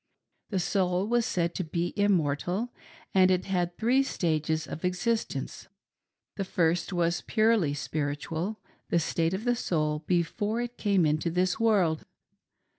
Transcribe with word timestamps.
The 0.49 0.57
soul 0.57 1.05
was 1.07 1.27
said 1.27 1.53
to 1.53 1.63
be 1.63 1.93
immortal, 1.95 2.73
and 3.13 3.29
it 3.29 3.45
had 3.45 3.77
three 3.77 4.01
stages 4.01 4.65
of 4.65 4.83
existence. 4.83 5.67
The 6.37 6.43
first 6.43 6.91
was 6.91 7.21
purely 7.21 7.75
spiritual— 7.75 8.59
the 8.89 8.97
state 8.97 9.35
of 9.35 9.43
the 9.43 9.55
soul 9.55 9.99
before 10.07 10.59
it 10.59 10.75
came 10.79 11.05
into 11.05 11.29
this 11.29 11.59
world. 11.59 12.05